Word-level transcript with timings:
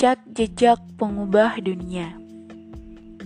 Jejak-jejak 0.00 0.96
pengubah 0.96 1.60
dunia 1.60 2.16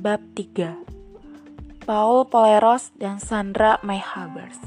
Bab 0.03 0.19
3 0.35 1.87
Paul 1.87 2.27
Poleros 2.27 2.91
dan 2.99 3.23
Sandra 3.23 3.79
Mayhabers 3.87 4.59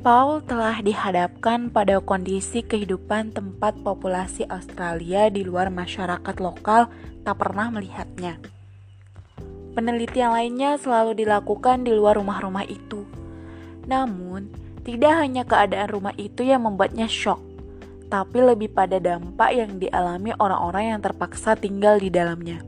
Paul 0.00 0.40
telah 0.48 0.80
dihadapkan 0.80 1.68
pada 1.68 2.00
kondisi 2.00 2.64
kehidupan 2.64 3.36
tempat 3.36 3.76
populasi 3.84 4.48
Australia 4.48 5.28
di 5.28 5.44
luar 5.44 5.68
masyarakat 5.68 6.36
lokal 6.40 6.88
tak 7.20 7.44
pernah 7.44 7.68
melihatnya. 7.68 8.40
Penelitian 9.76 10.32
lainnya 10.32 10.80
selalu 10.80 11.20
dilakukan 11.20 11.84
di 11.84 11.92
luar 11.92 12.16
rumah-rumah 12.16 12.64
itu. 12.64 13.04
Namun, 13.84 14.48
tidak 14.88 15.20
hanya 15.20 15.44
keadaan 15.44 15.92
rumah 15.92 16.16
itu 16.16 16.48
yang 16.48 16.64
membuatnya 16.64 17.12
shock, 17.12 17.44
tapi 18.08 18.40
lebih 18.40 18.72
pada 18.72 19.00
dampak 19.00 19.50
yang 19.54 19.76
dialami 19.80 20.36
orang-orang 20.36 20.96
yang 20.96 21.00
terpaksa 21.00 21.56
tinggal 21.56 21.96
di 21.98 22.08
dalamnya. 22.12 22.60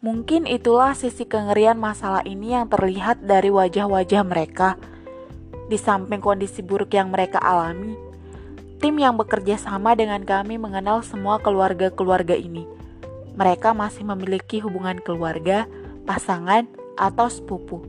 Mungkin 0.00 0.48
itulah 0.48 0.96
sisi 0.96 1.28
kengerian 1.28 1.76
masalah 1.76 2.24
ini 2.24 2.56
yang 2.56 2.72
terlihat 2.72 3.20
dari 3.20 3.52
wajah-wajah 3.52 4.24
mereka. 4.24 4.80
Di 5.68 5.76
samping 5.76 6.24
kondisi 6.24 6.64
buruk 6.64 6.96
yang 6.96 7.12
mereka 7.12 7.36
alami, 7.38 7.94
tim 8.80 8.96
yang 8.96 9.20
bekerja 9.20 9.60
sama 9.60 9.92
dengan 9.92 10.24
kami 10.24 10.56
mengenal 10.56 11.04
semua 11.04 11.36
keluarga-keluarga 11.38 12.32
ini. 12.32 12.64
Mereka 13.36 13.76
masih 13.76 14.08
memiliki 14.08 14.58
hubungan 14.64 14.98
keluarga, 15.04 15.68
pasangan, 16.08 16.66
atau 16.98 17.28
sepupu 17.30 17.84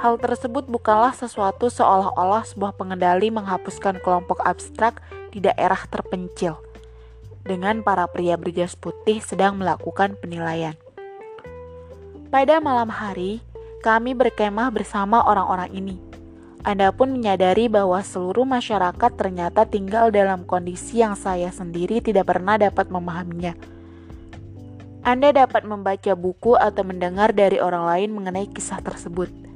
Hal 0.00 0.16
tersebut 0.16 0.64
bukanlah 0.64 1.12
sesuatu 1.12 1.68
seolah-olah 1.68 2.48
sebuah 2.48 2.72
pengendali 2.72 3.28
menghapuskan 3.28 4.00
kelompok 4.00 4.40
abstrak 4.48 4.96
di 5.28 5.44
daerah 5.44 5.76
terpencil 5.92 6.56
dengan 7.44 7.84
para 7.84 8.08
pria 8.08 8.40
berjas 8.40 8.72
putih 8.80 9.20
sedang 9.20 9.60
melakukan 9.60 10.16
penilaian. 10.16 10.72
Pada 12.32 12.64
malam 12.64 12.88
hari, 12.88 13.44
kami 13.84 14.16
berkemah 14.16 14.72
bersama 14.72 15.20
orang-orang 15.20 15.68
ini. 15.76 15.96
Anda 16.64 16.96
pun 16.96 17.12
menyadari 17.12 17.68
bahwa 17.68 18.00
seluruh 18.00 18.48
masyarakat 18.48 19.10
ternyata 19.20 19.68
tinggal 19.68 20.08
dalam 20.08 20.48
kondisi 20.48 21.04
yang 21.04 21.12
saya 21.12 21.52
sendiri 21.52 22.00
tidak 22.00 22.32
pernah 22.32 22.56
dapat 22.56 22.88
memahaminya. 22.88 23.52
Anda 25.04 25.44
dapat 25.44 25.68
membaca 25.68 26.16
buku 26.16 26.56
atau 26.56 26.88
mendengar 26.88 27.36
dari 27.36 27.60
orang 27.60 27.84
lain 27.84 28.16
mengenai 28.16 28.48
kisah 28.48 28.80
tersebut 28.80 29.49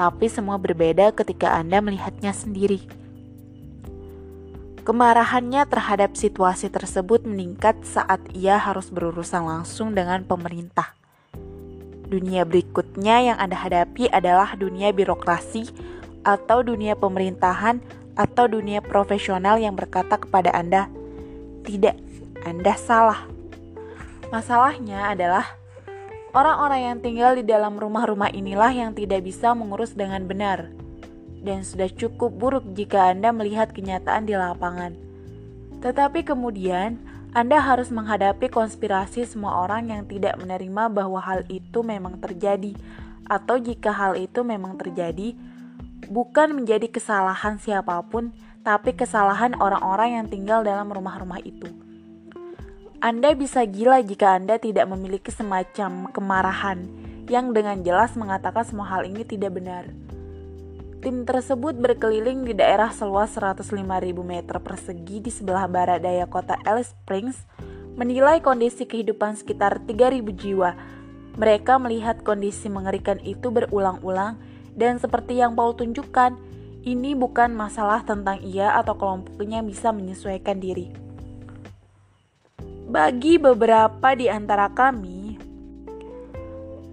tapi 0.00 0.32
semua 0.32 0.56
berbeda 0.56 1.12
ketika 1.12 1.52
Anda 1.60 1.84
melihatnya 1.84 2.32
sendiri. 2.32 2.80
Kemarahannya 4.80 5.68
terhadap 5.68 6.16
situasi 6.16 6.72
tersebut 6.72 7.28
meningkat 7.28 7.84
saat 7.84 8.16
ia 8.32 8.56
harus 8.56 8.88
berurusan 8.88 9.44
langsung 9.44 9.92
dengan 9.92 10.24
pemerintah. 10.24 10.96
Dunia 12.08 12.48
berikutnya 12.48 13.28
yang 13.28 13.36
Anda 13.36 13.60
hadapi 13.60 14.08
adalah 14.08 14.56
dunia 14.56 14.88
birokrasi 14.88 15.68
atau 16.24 16.64
dunia 16.64 16.96
pemerintahan 16.96 17.84
atau 18.16 18.48
dunia 18.48 18.80
profesional 18.80 19.60
yang 19.60 19.76
berkata 19.76 20.16
kepada 20.16 20.48
Anda, 20.56 20.88
"Tidak, 21.68 21.96
Anda 22.48 22.72
salah." 22.80 23.28
Masalahnya 24.32 25.12
adalah 25.12 25.59
Orang-orang 26.30 26.80
yang 26.86 26.98
tinggal 27.02 27.34
di 27.34 27.42
dalam 27.42 27.74
rumah-rumah 27.74 28.30
inilah 28.30 28.70
yang 28.70 28.94
tidak 28.94 29.26
bisa 29.26 29.50
mengurus 29.50 29.98
dengan 29.98 30.30
benar. 30.30 30.70
Dan 31.42 31.66
sudah 31.66 31.90
cukup 31.90 32.30
buruk 32.38 32.64
jika 32.78 33.10
Anda 33.10 33.34
melihat 33.34 33.74
kenyataan 33.74 34.30
di 34.30 34.38
lapangan. 34.38 34.94
Tetapi 35.82 36.22
kemudian, 36.22 37.02
Anda 37.34 37.58
harus 37.58 37.90
menghadapi 37.90 38.46
konspirasi 38.46 39.26
semua 39.26 39.66
orang 39.66 39.90
yang 39.90 40.06
tidak 40.06 40.38
menerima 40.38 40.86
bahwa 40.92 41.18
hal 41.18 41.42
itu 41.50 41.82
memang 41.82 42.22
terjadi, 42.22 42.78
atau 43.26 43.58
jika 43.58 43.90
hal 43.90 44.14
itu 44.14 44.46
memang 44.46 44.78
terjadi, 44.78 45.34
bukan 46.06 46.54
menjadi 46.54 46.86
kesalahan 46.86 47.58
siapa 47.58 47.98
pun, 48.06 48.30
tapi 48.62 48.94
kesalahan 48.94 49.58
orang-orang 49.58 50.20
yang 50.20 50.26
tinggal 50.30 50.62
dalam 50.62 50.86
rumah-rumah 50.94 51.42
itu. 51.42 51.89
Anda 53.00 53.32
bisa 53.32 53.64
gila 53.64 54.04
jika 54.04 54.36
Anda 54.36 54.60
tidak 54.60 54.84
memiliki 54.92 55.32
semacam 55.32 56.12
kemarahan 56.12 56.84
yang 57.32 57.56
dengan 57.56 57.80
jelas 57.80 58.12
mengatakan 58.12 58.60
semua 58.60 58.92
hal 58.92 59.08
ini 59.08 59.24
tidak 59.24 59.56
benar. 59.56 59.88
Tim 61.00 61.24
tersebut 61.24 61.80
berkeliling 61.80 62.44
di 62.44 62.52
daerah 62.52 62.92
seluas 62.92 63.32
105.000 63.32 63.80
meter 64.20 64.60
persegi 64.60 65.16
di 65.24 65.32
sebelah 65.32 65.64
barat 65.64 66.04
daya 66.04 66.28
kota 66.28 66.60
Alice 66.68 66.92
Springs, 66.92 67.40
menilai 67.96 68.44
kondisi 68.44 68.84
kehidupan 68.84 69.32
sekitar 69.32 69.80
3.000 69.88 70.20
jiwa. 70.36 70.76
Mereka 71.40 71.80
melihat 71.80 72.20
kondisi 72.20 72.68
mengerikan 72.68 73.16
itu 73.24 73.48
berulang-ulang 73.48 74.36
dan 74.76 75.00
seperti 75.00 75.40
yang 75.40 75.56
Paul 75.56 75.72
tunjukkan, 75.72 76.36
ini 76.84 77.16
bukan 77.16 77.56
masalah 77.56 78.04
tentang 78.04 78.44
ia 78.44 78.76
atau 78.76 78.92
kelompoknya 79.00 79.64
bisa 79.64 79.88
menyesuaikan 79.88 80.60
diri 80.60 81.09
bagi 82.90 83.38
beberapa 83.38 84.18
di 84.18 84.26
antara 84.26 84.66
kami, 84.66 85.38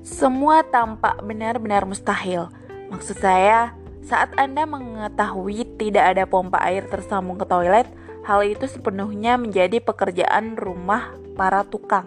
semua 0.05 0.61
tampak 0.61 1.25
benar-benar 1.25 1.89
mustahil. 1.89 2.53
Maksud 2.93 3.17
saya, 3.17 3.73
saat 4.05 4.29
Anda 4.37 4.69
mengetahui 4.69 5.65
tidak 5.81 6.13
ada 6.13 6.29
pompa 6.29 6.61
air 6.61 6.85
tersambung 6.85 7.41
ke 7.41 7.49
toilet, 7.49 7.89
hal 8.29 8.45
itu 8.45 8.69
sepenuhnya 8.69 9.41
menjadi 9.41 9.81
pekerjaan 9.81 10.53
rumah 10.53 11.17
para 11.33 11.65
tukang. 11.65 12.05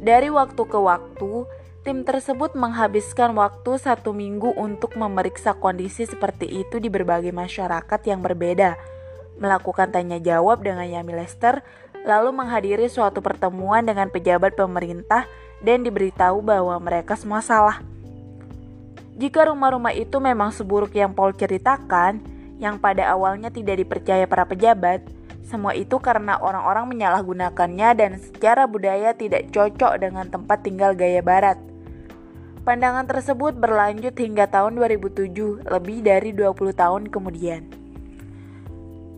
Dari 0.00 0.32
waktu 0.32 0.62
ke 0.64 0.78
waktu, 0.80 1.44
tim 1.84 2.08
tersebut 2.08 2.56
menghabiskan 2.56 3.36
waktu 3.36 3.76
satu 3.76 4.16
minggu 4.16 4.48
untuk 4.56 4.96
memeriksa 4.96 5.52
kondisi 5.52 6.08
seperti 6.08 6.48
itu 6.64 6.80
di 6.80 6.88
berbagai 6.88 7.36
masyarakat 7.36 8.00
yang 8.08 8.24
berbeda, 8.24 8.80
melakukan 9.36 9.92
tanya 9.92 10.16
jawab 10.18 10.64
dengan 10.64 10.88
Yami 10.88 11.20
Lester 11.20 11.60
lalu 12.02 12.30
menghadiri 12.34 12.90
suatu 12.90 13.22
pertemuan 13.22 13.86
dengan 13.86 14.10
pejabat 14.10 14.58
pemerintah 14.58 15.26
dan 15.62 15.86
diberitahu 15.86 16.42
bahwa 16.42 16.74
mereka 16.82 17.14
semua 17.14 17.38
salah. 17.38 17.82
Jika 19.14 19.46
rumah-rumah 19.46 19.94
itu 19.94 20.18
memang 20.18 20.50
seburuk 20.50 20.96
yang 20.96 21.14
Paul 21.14 21.36
ceritakan, 21.36 22.18
yang 22.58 22.80
pada 22.82 23.12
awalnya 23.12 23.52
tidak 23.52 23.78
dipercaya 23.78 24.26
para 24.26 24.48
pejabat, 24.48 25.04
semua 25.46 25.76
itu 25.76 26.00
karena 26.00 26.40
orang-orang 26.40 26.88
menyalahgunakannya 26.90 27.88
dan 27.92 28.10
secara 28.18 28.64
budaya 28.64 29.12
tidak 29.12 29.52
cocok 29.52 30.00
dengan 30.00 30.26
tempat 30.32 30.64
tinggal 30.64 30.96
gaya 30.96 31.20
barat. 31.20 31.60
Pandangan 32.62 33.10
tersebut 33.10 33.58
berlanjut 33.58 34.14
hingga 34.14 34.46
tahun 34.46 34.78
2007, 34.78 35.66
lebih 35.66 35.98
dari 36.06 36.30
20 36.30 36.72
tahun 36.72 37.10
kemudian. 37.10 37.81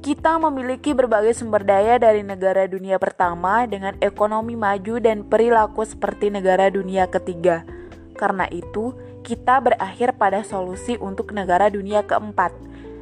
Kita 0.04 0.36
memiliki 0.36 0.92
berbagai 0.92 1.32
sumber 1.32 1.64
daya 1.64 1.96
dari 1.96 2.20
negara 2.20 2.68
dunia 2.68 3.00
pertama 3.00 3.64
dengan 3.64 3.96
ekonomi 4.04 4.52
maju 4.52 5.00
dan 5.00 5.24
perilaku 5.24 5.80
seperti 5.80 6.28
negara 6.28 6.68
dunia 6.68 7.08
ketiga. 7.08 7.64
Karena 8.12 8.44
itu, 8.52 8.92
kita 9.24 9.64
berakhir 9.64 10.12
pada 10.20 10.44
solusi 10.44 11.00
untuk 11.00 11.32
negara 11.32 11.72
dunia 11.72 12.04
keempat, 12.04 12.52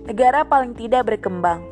negara 0.07 0.47
paling 0.47 0.79
tidak 0.79 1.11
berkembang. 1.11 1.67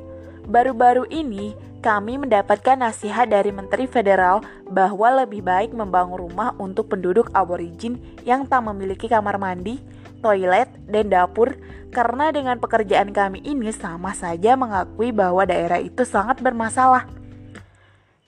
Baru-baru 0.51 1.07
ini, 1.15 1.55
kami 1.79 2.19
mendapatkan 2.19 2.75
nasihat 2.75 3.31
dari 3.31 3.55
Menteri 3.55 3.87
Federal 3.87 4.43
bahwa 4.67 5.23
lebih 5.23 5.47
baik 5.47 5.71
membangun 5.71 6.27
rumah 6.27 6.59
untuk 6.59 6.91
penduduk 6.91 7.31
aborigin 7.39 8.03
yang 8.27 8.51
tak 8.51 8.67
memiliki 8.67 9.07
kamar 9.07 9.39
mandi, 9.39 9.79
toilet, 10.21 10.69
dan 10.87 11.09
dapur 11.09 11.57
karena 11.91 12.31
dengan 12.31 12.57
pekerjaan 12.63 13.11
kami 13.11 13.43
ini 13.43 13.75
sama 13.75 14.15
saja 14.15 14.55
mengakui 14.55 15.11
bahwa 15.11 15.43
daerah 15.43 15.83
itu 15.83 16.07
sangat 16.07 16.39
bermasalah. 16.39 17.11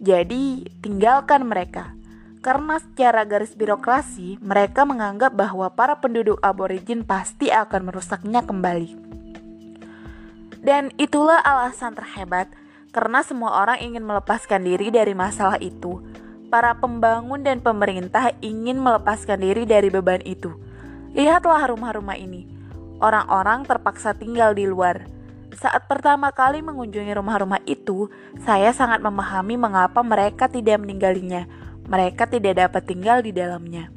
Jadi, 0.03 0.67
tinggalkan 0.83 1.47
mereka. 1.47 1.95
Karena 2.43 2.83
secara 2.83 3.23
garis 3.23 3.55
birokrasi, 3.55 4.43
mereka 4.43 4.83
menganggap 4.83 5.31
bahwa 5.31 5.71
para 5.71 6.03
penduduk 6.03 6.43
aborigin 6.43 7.07
pasti 7.07 7.55
akan 7.55 7.87
merusaknya 7.87 8.43
kembali. 8.43 8.99
Dan 10.59 10.91
itulah 10.99 11.39
alasan 11.39 11.95
terhebat 11.95 12.51
karena 12.91 13.23
semua 13.23 13.63
orang 13.63 13.79
ingin 13.79 14.03
melepaskan 14.03 14.67
diri 14.67 14.91
dari 14.91 15.15
masalah 15.15 15.63
itu. 15.63 16.03
Para 16.51 16.75
pembangun 16.75 17.47
dan 17.47 17.63
pemerintah 17.63 18.35
ingin 18.43 18.83
melepaskan 18.83 19.39
diri 19.39 19.63
dari 19.65 19.87
beban 19.89 20.21
itu 20.27 20.72
Lihatlah 21.13 21.69
rumah-rumah 21.69 22.17
ini. 22.17 22.49
Orang-orang 22.97 23.69
terpaksa 23.69 24.17
tinggal 24.17 24.57
di 24.57 24.65
luar. 24.65 25.05
Saat 25.53 25.85
pertama 25.85 26.33
kali 26.33 26.65
mengunjungi 26.65 27.13
rumah-rumah 27.13 27.61
itu, 27.69 28.09
saya 28.49 28.73
sangat 28.73 29.05
memahami 29.05 29.61
mengapa 29.61 30.01
mereka 30.01 30.49
tidak 30.49 30.81
meninggalnya. 30.81 31.45
Mereka 31.85 32.33
tidak 32.33 32.65
dapat 32.65 32.89
tinggal 32.89 33.21
di 33.21 33.29
dalamnya. 33.29 33.93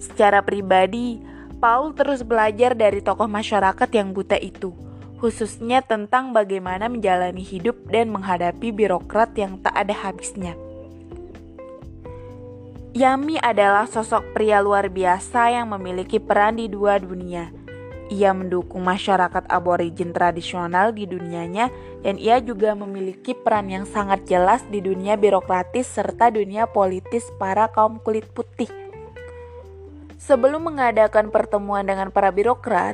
Secara 0.00 0.40
pribadi, 0.40 1.20
Paul 1.60 1.92
terus 1.92 2.24
belajar 2.24 2.72
dari 2.72 3.04
tokoh 3.04 3.28
masyarakat 3.28 3.92
yang 3.92 4.16
buta 4.16 4.40
itu, 4.40 4.72
khususnya 5.20 5.84
tentang 5.84 6.32
bagaimana 6.32 6.88
menjalani 6.88 7.44
hidup 7.44 7.76
dan 7.92 8.08
menghadapi 8.08 8.72
birokrat 8.72 9.36
yang 9.36 9.60
tak 9.60 9.76
ada 9.76 9.92
habisnya. 9.92 10.56
Yami 12.92 13.40
adalah 13.40 13.88
sosok 13.88 14.36
pria 14.36 14.60
luar 14.60 14.92
biasa 14.92 15.48
yang 15.48 15.72
memiliki 15.72 16.20
peran 16.20 16.60
di 16.60 16.68
dua 16.68 17.00
dunia. 17.00 17.48
Ia 18.12 18.36
mendukung 18.36 18.84
masyarakat 18.84 19.48
aborigin 19.48 20.12
tradisional 20.12 20.92
di 20.92 21.08
dunianya 21.08 21.72
dan 22.04 22.20
ia 22.20 22.36
juga 22.44 22.76
memiliki 22.76 23.32
peran 23.32 23.72
yang 23.72 23.88
sangat 23.88 24.28
jelas 24.28 24.60
di 24.68 24.84
dunia 24.84 25.16
birokratis 25.16 25.88
serta 25.88 26.28
dunia 26.28 26.68
politis 26.68 27.24
para 27.40 27.64
kaum 27.72 27.96
kulit 27.96 28.28
putih. 28.28 28.68
Sebelum 30.20 30.60
mengadakan 30.60 31.32
pertemuan 31.32 31.88
dengan 31.88 32.12
para 32.12 32.28
birokrat, 32.28 32.92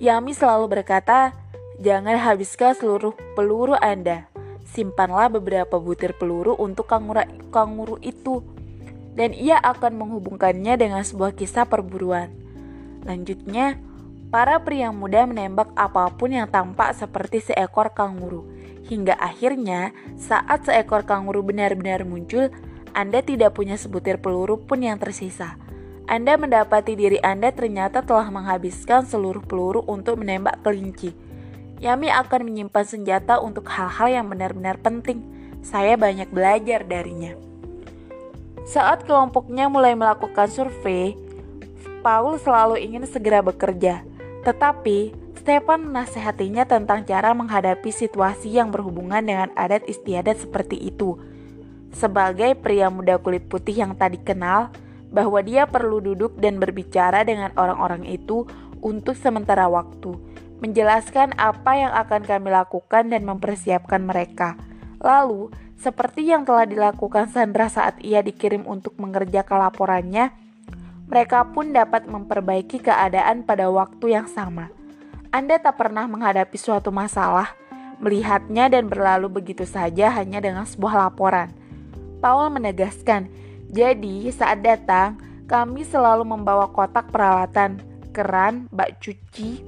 Yami 0.00 0.32
selalu 0.32 0.80
berkata, 0.80 1.36
"Jangan 1.84 2.16
habiskan 2.16 2.72
seluruh 2.72 3.12
peluru 3.36 3.76
Anda. 3.76 4.24
Simpanlah 4.72 5.28
beberapa 5.28 5.76
butir 5.76 6.16
peluru 6.16 6.56
untuk 6.56 6.88
kanguru, 6.88 7.20
kanguru 7.52 8.00
itu." 8.00 8.53
Dan 9.14 9.30
ia 9.32 9.62
akan 9.62 9.94
menghubungkannya 9.94 10.74
dengan 10.74 11.02
sebuah 11.06 11.38
kisah 11.38 11.70
perburuan. 11.70 12.34
Lanjutnya, 13.06 13.78
Para 14.34 14.58
pria 14.58 14.90
muda 14.90 15.30
menembak 15.30 15.70
apa 15.78 16.10
pun 16.10 16.34
yang 16.34 16.50
tampak 16.50 16.90
seperti 16.98 17.38
seekor 17.38 17.94
kanguru. 17.94 18.50
Hingga 18.90 19.14
akhirnya, 19.14 19.94
saat 20.18 20.66
seekor 20.66 21.06
kanguru 21.06 21.46
benar-benar 21.46 22.02
muncul, 22.02 22.50
Anda 22.98 23.22
tidak 23.22 23.54
punya 23.54 23.78
sebutir 23.78 24.18
peluru 24.18 24.58
pun 24.58 24.82
yang 24.82 24.98
tersisa. 24.98 25.54
Anda 26.10 26.34
mendapati 26.34 26.98
diri 26.98 27.22
Anda 27.22 27.54
ternyata 27.54 28.02
telah 28.02 28.26
menghabiskan 28.26 29.06
seluruh 29.06 29.46
peluru 29.46 29.86
untuk 29.86 30.18
menembak 30.18 30.66
kelinci. 30.66 31.14
Yami 31.78 32.10
akan 32.10 32.50
menyimpan 32.50 32.86
senjata 32.90 33.38
untuk 33.38 33.70
hal-hal 33.70 34.18
yang 34.18 34.26
benar-benar 34.26 34.82
penting. 34.82 35.22
Saya 35.62 35.94
banyak 35.94 36.34
belajar 36.34 36.82
darinya. 36.82 37.38
Saat 38.64 39.04
kelompoknya 39.04 39.68
mulai 39.68 39.92
melakukan 39.92 40.48
survei, 40.48 41.20
Paul 42.00 42.40
selalu 42.40 42.80
ingin 42.80 43.04
segera 43.04 43.44
bekerja. 43.44 44.04
Tetapi, 44.44 45.12
Stefan 45.44 45.92
menasehatinya 45.92 46.64
tentang 46.64 47.04
cara 47.04 47.36
menghadapi 47.36 47.92
situasi 47.92 48.56
yang 48.56 48.72
berhubungan 48.72 49.20
dengan 49.20 49.52
adat 49.52 49.84
istiadat 49.84 50.40
seperti 50.40 50.80
itu. 50.80 51.20
Sebagai 51.92 52.56
pria 52.56 52.88
muda 52.88 53.20
kulit 53.20 53.44
putih 53.52 53.76
yang 53.76 53.92
tadi 53.92 54.16
kenal, 54.16 54.72
bahwa 55.12 55.44
dia 55.44 55.68
perlu 55.68 56.00
duduk 56.00 56.40
dan 56.40 56.56
berbicara 56.56 57.22
dengan 57.22 57.52
orang-orang 57.54 58.08
itu 58.08 58.48
untuk 58.80 59.14
sementara 59.14 59.68
waktu, 59.68 60.16
menjelaskan 60.64 61.36
apa 61.36 61.72
yang 61.76 61.92
akan 61.92 62.24
kami 62.24 62.48
lakukan 62.48 63.12
dan 63.12 63.22
mempersiapkan 63.28 64.00
mereka. 64.00 64.56
Lalu, 65.04 65.52
seperti 65.84 66.32
yang 66.32 66.48
telah 66.48 66.64
dilakukan 66.64 67.28
Sandra 67.28 67.68
saat 67.68 68.00
ia 68.00 68.24
dikirim 68.24 68.64
untuk 68.64 68.96
mengerjakan 68.96 69.68
laporannya, 69.68 70.32
mereka 71.04 71.44
pun 71.52 71.76
dapat 71.76 72.08
memperbaiki 72.08 72.80
keadaan 72.80 73.44
pada 73.44 73.68
waktu 73.68 74.16
yang 74.16 74.24
sama. 74.24 74.72
Anda 75.28 75.60
tak 75.60 75.76
pernah 75.76 76.08
menghadapi 76.08 76.56
suatu 76.56 76.88
masalah, 76.88 77.52
melihatnya 78.00 78.72
dan 78.72 78.88
berlalu 78.88 79.28
begitu 79.28 79.68
saja 79.68 80.08
hanya 80.16 80.40
dengan 80.40 80.64
sebuah 80.64 80.96
laporan. 80.96 81.52
Paul 82.24 82.48
menegaskan, 82.56 83.28
jadi 83.68 84.32
saat 84.32 84.64
datang, 84.64 85.20
kami 85.44 85.84
selalu 85.84 86.24
membawa 86.24 86.72
kotak 86.72 87.12
peralatan, 87.12 87.84
keran, 88.16 88.72
bak 88.72 88.96
cuci, 89.04 89.60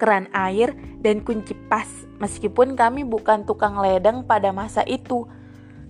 keran 0.00 0.32
air, 0.32 0.72
dan 1.04 1.20
kunci 1.20 1.52
pas. 1.68 1.86
Meskipun 2.16 2.72
kami 2.72 3.04
bukan 3.04 3.44
tukang 3.44 3.76
ledeng 3.76 4.24
pada 4.24 4.48
masa 4.56 4.80
itu, 4.88 5.28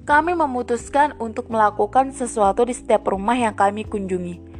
kami 0.02 0.34
memutuskan 0.34 1.14
untuk 1.22 1.46
melakukan 1.46 2.10
sesuatu 2.10 2.66
di 2.66 2.74
setiap 2.74 3.06
rumah 3.06 3.38
yang 3.38 3.54
kami 3.54 3.86
kunjungi. 3.86 4.50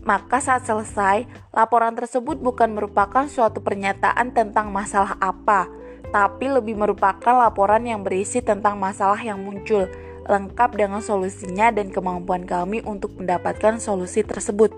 Maka 0.00 0.40
saat 0.40 0.64
selesai, 0.64 1.28
laporan 1.52 1.92
tersebut 1.92 2.40
bukan 2.40 2.72
merupakan 2.72 3.28
suatu 3.28 3.60
pernyataan 3.60 4.32
tentang 4.32 4.72
masalah 4.72 5.20
apa, 5.20 5.68
tapi 6.08 6.48
lebih 6.48 6.80
merupakan 6.80 7.36
laporan 7.36 7.84
yang 7.84 8.00
berisi 8.00 8.40
tentang 8.40 8.80
masalah 8.80 9.20
yang 9.20 9.36
muncul, 9.36 9.84
lengkap 10.24 10.70
dengan 10.72 11.04
solusinya 11.04 11.68
dan 11.68 11.92
kemampuan 11.92 12.48
kami 12.48 12.80
untuk 12.80 13.12
mendapatkan 13.20 13.76
solusi 13.76 14.24
tersebut. 14.24 14.72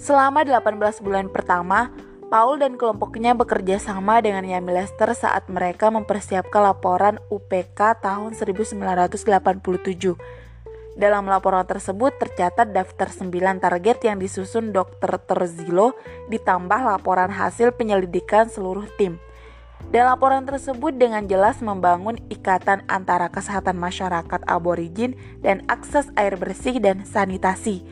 Selama 0.00 0.44
18 0.44 1.04
bulan 1.04 1.28
pertama, 1.28 1.92
Paul 2.26 2.58
dan 2.58 2.74
kelompoknya 2.74 3.38
bekerja 3.38 3.78
sama 3.78 4.18
dengan 4.18 4.42
Yami 4.42 4.74
Lester 4.74 5.14
saat 5.14 5.46
mereka 5.46 5.94
mempersiapkan 5.94 6.74
laporan 6.74 7.22
UPK 7.30 8.02
tahun 8.02 8.34
1987. 8.34 9.14
Dalam 10.98 11.24
laporan 11.30 11.62
tersebut 11.62 12.18
tercatat 12.18 12.74
daftar 12.74 13.14
9 13.14 13.30
target 13.62 13.98
yang 14.02 14.18
disusun 14.18 14.74
Dr. 14.74 15.22
Terzilo 15.22 15.94
ditambah 16.26 16.80
laporan 16.82 17.30
hasil 17.30 17.70
penyelidikan 17.78 18.50
seluruh 18.50 18.90
tim. 18.98 19.22
Dan 19.94 20.10
laporan 20.10 20.42
tersebut 20.42 20.98
dengan 20.98 21.30
jelas 21.30 21.62
membangun 21.62 22.18
ikatan 22.26 22.82
antara 22.90 23.30
kesehatan 23.30 23.78
masyarakat 23.78 24.42
aborigin 24.50 25.14
dan 25.46 25.62
akses 25.70 26.10
air 26.18 26.34
bersih 26.34 26.82
dan 26.82 27.06
sanitasi 27.06 27.86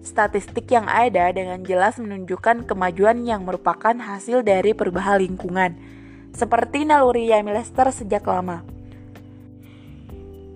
Statistik 0.00 0.72
yang 0.72 0.88
ada 0.88 1.28
dengan 1.28 1.60
jelas 1.60 2.00
menunjukkan 2.00 2.64
kemajuan 2.64 3.28
yang 3.28 3.44
merupakan 3.44 3.92
hasil 3.92 4.40
dari 4.40 4.72
perubahan 4.72 5.20
lingkungan, 5.20 5.76
seperti 6.32 6.88
naluri 6.88 7.28
Yami 7.28 7.52
Lester 7.52 7.84
sejak 7.92 8.24
lama. 8.24 8.64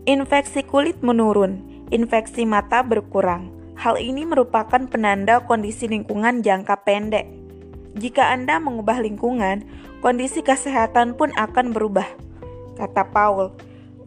Infeksi 0.08 0.64
kulit 0.64 0.96
menurun, 1.05 1.61
infeksi 1.93 2.49
mata 2.49 2.81
berkurang. 2.81 3.52
Hal 3.76 4.00
ini 4.00 4.25
merupakan 4.25 4.81
penanda 4.88 5.44
kondisi 5.44 5.93
lingkungan 5.93 6.41
jangka 6.41 6.81
pendek. 6.81 7.29
Jika 8.00 8.32
Anda 8.32 8.56
mengubah 8.56 9.05
lingkungan, 9.05 9.69
kondisi 10.00 10.41
kesehatan 10.41 11.20
pun 11.20 11.37
akan 11.37 11.76
berubah, 11.76 12.08
kata 12.81 13.12
Paul. 13.12 13.52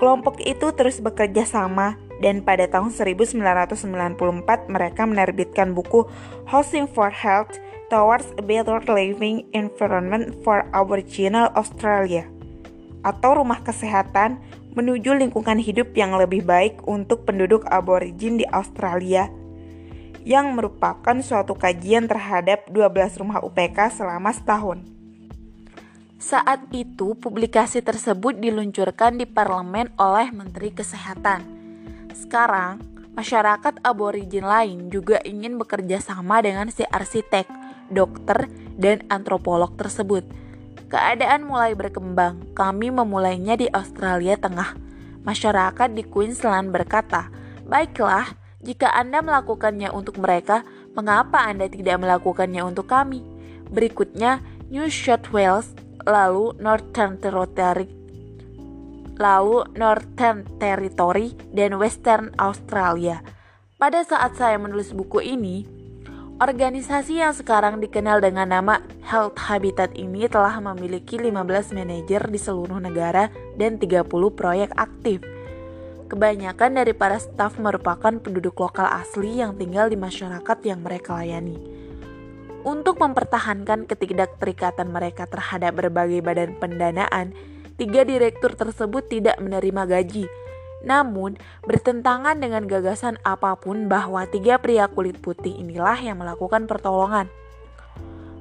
Kelompok 0.01 0.41
itu 0.41 0.73
terus 0.73 0.97
bekerja 0.97 1.45
sama 1.45 1.97
dan 2.23 2.41
pada 2.41 2.65
tahun 2.65 2.89
1994 2.93 4.67
mereka 4.69 5.03
menerbitkan 5.05 5.77
buku 5.77 6.09
Housing 6.49 6.89
for 6.89 7.13
Health 7.13 7.61
Towards 7.87 8.35
a 8.35 8.43
Better 8.43 8.83
Living 8.89 9.47
Environment 9.55 10.35
for 10.44 10.68
Aboriginal 10.75 11.53
Australia 11.56 12.27
atau 13.06 13.39
Rumah 13.39 13.63
Kesehatan 13.63 14.44
menuju 14.75 15.18
lingkungan 15.18 15.57
hidup 15.57 15.95
yang 15.97 16.13
lebih 16.13 16.45
baik 16.45 16.85
untuk 16.85 17.25
penduduk 17.25 17.65
aborigin 17.71 18.37
di 18.37 18.45
Australia 18.51 19.31
yang 20.27 20.53
merupakan 20.53 21.15
suatu 21.23 21.56
kajian 21.56 22.06
terhadap 22.06 22.68
12 22.68 23.23
rumah 23.23 23.39
UPK 23.39 23.95
selama 23.95 24.35
setahun. 24.35 24.83
Saat 26.19 26.68
itu, 26.75 27.15
publikasi 27.15 27.80
tersebut 27.80 28.35
diluncurkan 28.35 29.15
di 29.15 29.23
parlemen 29.23 29.87
oleh 29.95 30.27
Menteri 30.35 30.75
Kesehatan. 30.75 31.56
Sekarang, 32.18 32.81
masyarakat 33.14 33.78
aborigin 33.86 34.42
lain 34.42 34.90
juga 34.90 35.21
ingin 35.21 35.62
bekerja 35.62 36.02
sama 36.02 36.42
dengan 36.42 36.74
si 36.74 36.81
arsitek, 36.81 37.45
dokter, 37.94 38.50
dan 38.74 39.06
antropolog 39.14 39.78
tersebut. 39.78 40.26
Keadaan 40.90 41.45
mulai 41.45 41.78
berkembang. 41.78 42.57
Kami 42.57 42.90
memulainya 42.90 43.54
di 43.54 43.69
Australia 43.69 44.33
Tengah. 44.40 44.74
Masyarakat 45.21 45.90
di 45.92 46.07
Queensland 46.07 46.71
berkata, 46.71 47.28
"Baiklah, 47.68 48.31
jika 48.64 48.90
Anda 48.95 49.19
melakukannya 49.19 49.92
untuk 49.92 50.18
mereka, 50.18 50.64
mengapa 50.95 51.44
Anda 51.44 51.68
tidak 51.68 52.00
melakukannya 52.00 52.64
untuk 52.64 52.88
kami?" 52.88 53.21
Berikutnya, 53.68 54.40
New 54.71 54.88
South 54.88 55.28
Wales, 55.36 55.76
lalu 56.07 56.56
Northern 56.64 57.19
Territory 57.19 57.96
lalu 59.18 59.66
Northern 59.76 60.45
Territory, 60.57 61.33
dan 61.54 61.76
Western 61.78 62.33
Australia. 62.38 63.21
Pada 63.78 64.02
saat 64.02 64.33
saya 64.38 64.57
menulis 64.57 64.90
buku 64.94 65.21
ini, 65.21 65.66
organisasi 66.42 67.21
yang 67.21 67.33
sekarang 67.33 67.81
dikenal 67.81 68.21
dengan 68.21 68.50
nama 68.50 68.81
Health 69.06 69.38
Habitat 69.38 69.94
ini 69.97 70.26
telah 70.30 70.57
memiliki 70.62 71.18
15 71.18 71.78
manajer 71.78 72.21
di 72.30 72.40
seluruh 72.42 72.81
negara 72.81 73.30
dan 73.57 73.78
30 73.78 74.06
proyek 74.33 74.74
aktif. 74.78 75.21
Kebanyakan 76.07 76.80
dari 76.80 76.95
para 76.95 77.19
staf 77.19 77.59
merupakan 77.59 78.16
penduduk 78.16 78.56
lokal 78.56 78.88
asli 78.88 79.44
yang 79.44 79.59
tinggal 79.59 79.92
di 79.92 80.00
masyarakat 80.00 80.57
yang 80.64 80.80
mereka 80.80 81.19
layani. 81.19 81.59
Untuk 82.64 83.00
mempertahankan 83.00 83.86
ketidakterikatan 83.86 84.88
mereka 84.88 85.28
terhadap 85.28 85.76
berbagai 85.76 86.24
badan 86.24 86.56
pendanaan, 86.59 87.36
tiga 87.77 88.03
direktur 88.03 88.57
tersebut 88.57 89.05
tidak 89.07 89.37
menerima 89.37 89.85
gaji. 89.85 90.25
Namun, 90.85 91.37
bertentangan 91.65 92.37
dengan 92.37 92.69
gagasan 92.69 93.17
apa 93.25 93.57
pun 93.57 93.89
bahwa 93.89 94.25
tiga 94.29 94.61
pria 94.61 94.85
kulit 94.85 95.17
putih 95.17 95.57
inilah 95.57 95.97
yang 95.97 96.21
melakukan 96.21 96.69
pertolongan. 96.69 97.29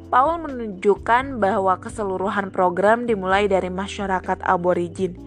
Paul 0.06 0.38
menunjukkan 0.46 1.42
bahwa 1.42 1.76
keseluruhan 1.82 2.54
program 2.54 3.08
dimulai 3.08 3.50
dari 3.50 3.72
masyarakat 3.72 4.38
aborigin. 4.46 5.18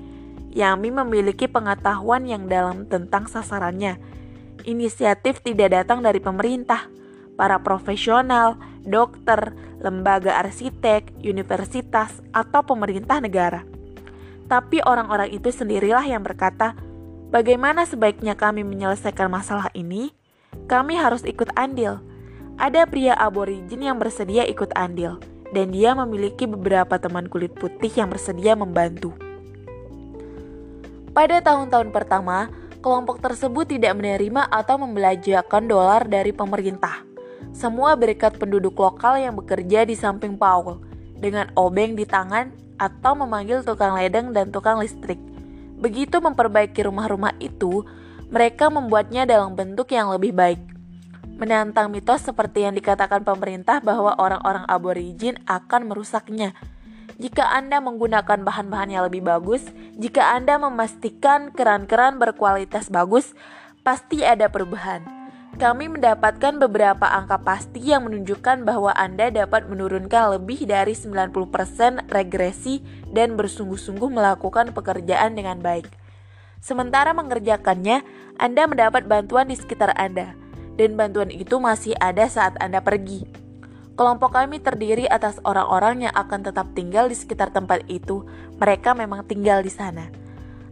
Yami 0.56 0.90
memiliki 0.90 1.46
pengetahuan 1.46 2.26
yang 2.26 2.48
dalam 2.48 2.88
tentang 2.88 3.28
sasarannya. 3.30 4.00
Inisiatif 4.66 5.44
tidak 5.44 5.76
datang 5.76 6.00
dari 6.00 6.24
pemerintah, 6.24 6.88
para 7.36 7.60
profesional, 7.60 8.56
dokter, 8.82 9.54
lembaga 9.84 10.40
arsitek, 10.40 11.12
universitas, 11.22 12.24
atau 12.32 12.64
pemerintah 12.64 13.20
negara. 13.20 13.79
Tapi 14.50 14.82
orang-orang 14.82 15.30
itu 15.30 15.54
sendirilah 15.54 16.04
yang 16.10 16.26
berkata, 16.26 16.74
"Bagaimana 17.30 17.86
sebaiknya 17.86 18.34
kami 18.34 18.66
menyelesaikan 18.66 19.30
masalah 19.30 19.70
ini? 19.78 20.10
Kami 20.66 20.98
harus 20.98 21.22
ikut 21.22 21.54
andil." 21.54 22.02
Ada 22.60 22.90
pria 22.90 23.16
aborigin 23.16 23.80
yang 23.86 24.02
bersedia 24.02 24.44
ikut 24.44 24.76
andil, 24.76 25.22
dan 25.56 25.72
dia 25.72 25.96
memiliki 25.96 26.44
beberapa 26.44 27.00
teman 27.00 27.32
kulit 27.32 27.56
putih 27.56 27.94
yang 27.94 28.12
bersedia 28.12 28.58
membantu. 28.58 29.16
Pada 31.16 31.40
tahun-tahun 31.40 31.96
pertama, 31.96 32.52
kelompok 32.84 33.24
tersebut 33.24 33.70
tidak 33.70 33.96
menerima 33.96 34.50
atau 34.52 34.76
membelanjakan 34.76 35.72
dolar 35.72 36.04
dari 36.04 36.36
pemerintah. 36.36 37.06
Semua 37.56 37.96
berikat 37.96 38.36
penduduk 38.36 38.76
lokal 38.76 39.24
yang 39.24 39.40
bekerja 39.40 39.88
di 39.88 39.96
samping 39.96 40.36
Paul, 40.36 40.84
dengan 41.16 41.48
obeng 41.56 41.96
di 41.96 42.04
tangan 42.04 42.69
atau 42.80 43.14
memanggil 43.14 43.62
tukang 43.62 44.00
ledeng 44.00 44.32
dan 44.32 44.50
tukang 44.50 44.80
listrik. 44.80 45.20
Begitu 45.78 46.24
memperbaiki 46.24 46.88
rumah-rumah 46.88 47.36
itu, 47.44 47.84
mereka 48.32 48.72
membuatnya 48.72 49.28
dalam 49.28 49.54
bentuk 49.54 49.92
yang 49.92 50.10
lebih 50.10 50.32
baik 50.32 50.70
menantang 51.40 51.88
mitos 51.88 52.28
seperti 52.28 52.68
yang 52.68 52.76
dikatakan 52.76 53.24
pemerintah 53.24 53.80
bahwa 53.80 54.12
orang-orang 54.20 54.68
aborigin 54.68 55.40
akan 55.48 55.88
merusaknya. 55.88 56.52
Jika 57.16 57.48
Anda 57.56 57.80
menggunakan 57.80 58.44
bahan-bahan 58.44 58.92
yang 58.92 59.04
lebih 59.08 59.24
bagus, 59.24 59.64
jika 59.96 60.36
Anda 60.36 60.60
memastikan 60.60 61.56
keran-keran 61.56 62.20
berkualitas 62.20 62.92
bagus, 62.92 63.32
pasti 63.84 64.24
ada 64.24 64.52
perubahan. 64.52 65.19
Kami 65.60 65.92
mendapatkan 65.92 66.56
beberapa 66.56 67.04
angka 67.04 67.36
pasti 67.44 67.92
yang 67.92 68.08
menunjukkan 68.08 68.64
bahwa 68.64 68.96
Anda 68.96 69.28
dapat 69.28 69.68
menurunkan 69.68 70.40
lebih 70.40 70.64
dari 70.64 70.96
90% 70.96 71.36
regresi 72.08 72.80
dan 73.12 73.36
bersungguh-sungguh 73.36 74.08
melakukan 74.08 74.72
pekerjaan 74.72 75.36
dengan 75.36 75.60
baik. 75.60 75.92
Sementara 76.64 77.12
mengerjakannya, 77.12 78.08
Anda 78.40 78.72
mendapat 78.72 79.04
bantuan 79.04 79.52
di 79.52 79.60
sekitar 79.60 79.92
Anda 80.00 80.32
dan 80.80 80.96
bantuan 80.96 81.28
itu 81.28 81.60
masih 81.60 81.92
ada 82.00 82.24
saat 82.32 82.56
Anda 82.64 82.80
pergi. 82.80 83.28
Kelompok 84.00 84.32
kami 84.32 84.64
terdiri 84.64 85.12
atas 85.12 85.44
orang-orang 85.44 86.08
yang 86.08 86.16
akan 86.16 86.40
tetap 86.40 86.72
tinggal 86.72 87.12
di 87.12 87.20
sekitar 87.20 87.52
tempat 87.52 87.84
itu. 87.92 88.24
Mereka 88.56 88.96
memang 88.96 89.28
tinggal 89.28 89.60
di 89.60 89.68
sana. 89.68 90.08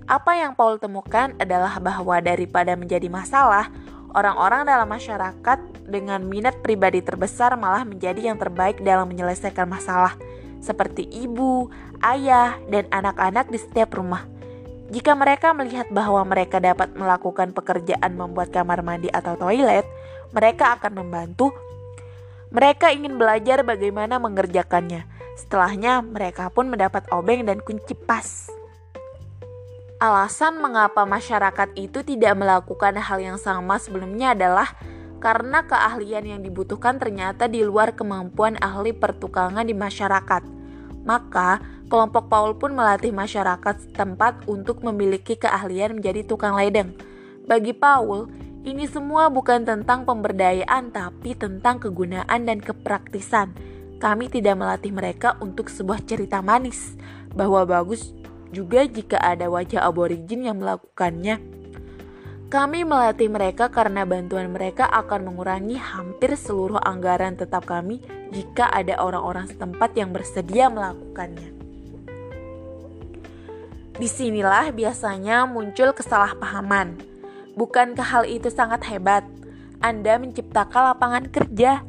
Apa 0.08 0.39
yang 0.39 0.56
Paul 0.56 0.79
temukan 0.79 1.36
adalah 1.36 1.75
bahwa 1.84 2.24
daripada 2.24 2.79
menjadi 2.79 3.12
masalah, 3.12 3.67
orang-orang 4.16 4.68
dalam 4.68 4.88
masyarakat 4.88 5.60
dengan 5.88 6.24
minat 6.24 6.60
pribadi 6.60 7.00
terbesar 7.00 7.56
malah 7.56 7.88
menjadi 7.88 8.32
yang 8.32 8.38
terbaik 8.40 8.84
dalam 8.84 9.08
menyelesaikan 9.08 9.68
masalah, 9.68 10.16
seperti 10.60 11.08
ibu, 11.08 11.72
ayah, 12.04 12.60
dan 12.68 12.88
anak-anak 12.92 13.48
di 13.48 13.60
setiap 13.60 13.96
rumah. 13.96 14.28
Jika 14.88 15.20
mereka 15.20 15.52
melihat 15.52 15.92
bahwa 15.92 16.24
mereka 16.24 16.64
dapat 16.64 16.96
melakukan 16.96 17.52
pekerjaan 17.52 18.16
membuat 18.16 18.56
kamar 18.56 18.80
mandi 18.80 19.12
atau 19.12 19.36
toilet, 19.36 19.84
mereka 20.32 20.80
akan 20.80 21.04
membantu. 21.04 21.52
Mereka 22.48 22.96
ingin 22.96 23.20
belajar 23.20 23.68
bagaimana 23.68 24.16
mengerjakannya. 24.24 25.04
Setelahnya, 25.36 26.00
mereka 26.00 26.48
pun 26.48 26.72
mendapat 26.72 27.04
obeng 27.12 27.44
dan 27.44 27.60
kunci 27.60 27.92
pas. 27.94 28.48
Alasan 29.98 30.62
mengapa 30.62 31.10
masyarakat 31.10 31.74
itu 31.74 32.06
tidak 32.06 32.38
melakukan 32.38 33.01
hal 33.01 33.18
yang 33.18 33.42
sama 33.42 33.82
sebelumnya 33.82 34.38
adalah 34.38 34.77
karena 35.18 35.66
keahlian 35.66 36.22
yang 36.38 36.42
dibutuhkan 36.46 37.01
ternyata 37.01 37.50
di 37.50 37.66
luar 37.66 37.98
kemampuan 37.98 38.62
ahli 38.62 38.94
pertukangan 38.94 39.66
di 39.66 39.74
masyarakat. 39.74 40.46
Maka, 41.01 41.58
kelompok 41.89 42.30
Paul 42.30 42.62
pun 42.62 42.77
melatih 42.77 43.10
masyarakat 43.10 43.89
setempat 43.89 44.46
untuk 44.46 44.86
memiliki 44.86 45.34
keahlian 45.34 45.98
menjadi 45.98 46.30
tukang 46.30 46.54
ledeng. 46.54 46.94
Bagi 47.50 47.74
Paul, 47.74 48.30
ini 48.70 48.86
semua 48.86 49.34
bukan 49.34 49.66
tentang 49.66 50.06
pemberdayaan, 50.06 50.94
tapi 50.94 51.34
tentang 51.34 51.82
kegunaan 51.82 52.46
dan 52.46 52.62
kepraktisan. 52.62 53.50
Kami 53.98 54.30
tidak 54.30 54.62
melatih 54.62 54.94
mereka 54.94 55.42
untuk 55.42 55.74
sebuah 55.74 56.06
cerita 56.06 56.46
manis, 56.46 56.94
bahwa 57.34 57.66
bagus 57.66 58.13
juga 58.51 58.88
jika 58.88 59.20
ada 59.20 59.51
wajah 59.51 59.84
aborigin 59.84 60.48
yang 60.48 60.60
melakukannya. 60.62 61.39
Kami 62.48 62.88
melatih 62.88 63.27
mereka 63.27 63.68
karena 63.68 64.08
bantuan 64.08 64.56
mereka 64.56 64.88
akan 64.88 65.27
mengurangi 65.27 65.75
hampir 65.75 66.32
seluruh 66.39 66.80
anggaran 66.80 67.36
tetap 67.36 67.68
kami 67.68 68.00
jika 68.32 68.72
ada 68.72 69.04
orang-orang 69.04 69.51
setempat 69.51 69.92
yang 70.00 70.16
bersedia 70.16 70.72
melakukannya. 70.72 71.51
Di 73.98 74.08
sinilah 74.08 74.72
biasanya 74.72 75.44
muncul 75.44 75.92
kesalahpahaman. 75.92 76.96
Bukankah 77.58 78.06
hal 78.06 78.24
itu 78.30 78.48
sangat 78.48 78.86
hebat? 78.88 79.27
Anda 79.84 80.16
menciptakan 80.16 80.94
lapangan 80.94 81.25
kerja. 81.27 81.82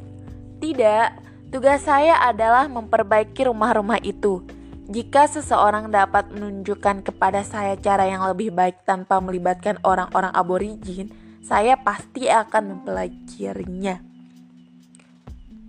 Tidak, 0.59 1.07
tugas 1.53 1.85
saya 1.85 2.19
adalah 2.19 2.65
memperbaiki 2.67 3.47
rumah-rumah 3.47 4.01
itu. 4.03 4.41
Jika 4.89 5.29
seseorang 5.29 5.93
dapat 5.93 6.33
menunjukkan 6.33 7.05
kepada 7.05 7.45
saya 7.45 7.77
cara 7.77 8.09
yang 8.09 8.25
lebih 8.25 8.49
baik 8.49 8.89
tanpa 8.89 9.21
melibatkan 9.21 9.77
orang-orang 9.85 10.33
aborigin, 10.33 11.13
saya 11.45 11.77
pasti 11.77 12.25
akan 12.25 12.73
mempelajarinya. 12.73 14.01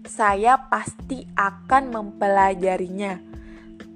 Saya 0.09 0.57
pasti 0.73 1.29
akan 1.37 1.93
mempelajarinya. 1.93 3.21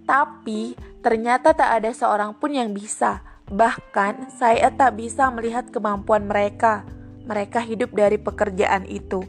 Tapi 0.04 0.76
ternyata 1.00 1.56
tak 1.56 1.72
ada 1.72 1.96
seorang 1.96 2.36
pun 2.36 2.52
yang 2.52 2.76
bisa. 2.76 3.24
Bahkan 3.48 4.28
saya 4.28 4.68
tak 4.76 5.00
bisa 5.00 5.32
melihat 5.32 5.72
kemampuan 5.72 6.28
mereka. 6.28 6.84
Mereka 7.24 7.64
hidup 7.64 7.96
dari 7.96 8.20
pekerjaan 8.20 8.84
itu. 8.84 9.24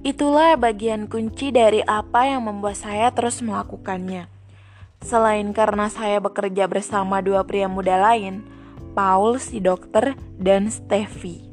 Itulah 0.00 0.56
bagian 0.56 1.04
kunci 1.04 1.52
dari 1.52 1.84
apa 1.84 2.24
yang 2.24 2.48
membuat 2.48 2.80
saya 2.80 3.12
terus 3.12 3.44
melakukannya. 3.44 4.37
Selain 5.02 5.54
karena 5.54 5.86
saya 5.90 6.18
bekerja 6.18 6.66
bersama 6.66 7.22
dua 7.22 7.46
pria 7.46 7.70
muda 7.70 7.98
lain, 7.98 8.42
Paul 8.98 9.38
si 9.38 9.62
dokter 9.62 10.18
dan 10.38 10.70
Steffi. 10.72 11.46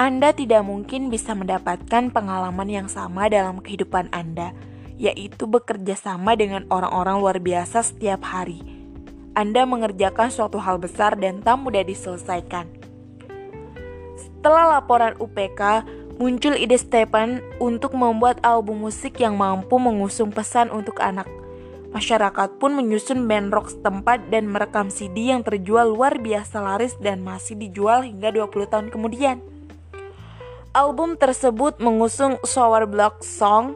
Anda 0.00 0.34
tidak 0.34 0.66
mungkin 0.66 1.14
bisa 1.14 1.36
mendapatkan 1.36 2.10
pengalaman 2.10 2.66
yang 2.66 2.88
sama 2.90 3.30
dalam 3.30 3.62
kehidupan 3.62 4.10
Anda 4.10 4.50
yaitu 5.02 5.50
bekerja 5.50 5.98
sama 5.98 6.38
dengan 6.38 6.62
orang-orang 6.70 7.18
luar 7.18 7.38
biasa 7.42 7.82
setiap 7.82 8.22
hari. 8.22 8.62
Anda 9.34 9.64
mengerjakan 9.64 10.30
suatu 10.30 10.62
hal 10.62 10.78
besar 10.78 11.18
dan 11.18 11.42
tak 11.42 11.58
mudah 11.58 11.82
diselesaikan. 11.82 12.68
Setelah 14.14 14.78
laporan 14.78 15.18
UPK, 15.18 15.86
muncul 16.22 16.54
ide 16.54 16.78
Stephen 16.78 17.42
untuk 17.58 17.98
membuat 17.98 18.38
album 18.46 18.86
musik 18.86 19.18
yang 19.18 19.34
mampu 19.34 19.74
mengusung 19.82 20.30
pesan 20.30 20.70
untuk 20.70 21.02
anak. 21.02 21.26
Masyarakat 21.90 22.62
pun 22.62 22.78
menyusun 22.78 23.26
band 23.26 23.50
rock 23.50 23.74
setempat 23.74 24.30
dan 24.30 24.46
merekam 24.46 24.86
CD 24.86 25.34
yang 25.34 25.42
terjual 25.42 25.90
luar 25.90 26.22
biasa 26.22 26.62
laris 26.62 26.94
dan 27.02 27.26
masih 27.26 27.58
dijual 27.58 28.06
hingga 28.06 28.30
20 28.30 28.70
tahun 28.70 28.86
kemudian. 28.94 29.42
Album 30.70 31.18
tersebut 31.18 31.82
mengusung 31.82 32.38
Sour 32.46 32.86
Block 32.86 33.26
Song, 33.26 33.74